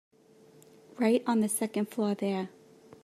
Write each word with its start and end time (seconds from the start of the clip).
Right 0.97 1.21
on 1.27 1.41
the 1.41 1.47
second 1.47 1.89
floor 1.89 2.15
there. 2.15 2.49